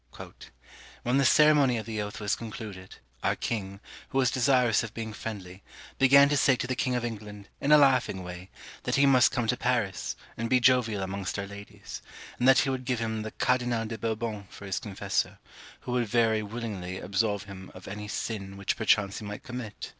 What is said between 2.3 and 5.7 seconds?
concluded, our king, who was desirous of being friendly,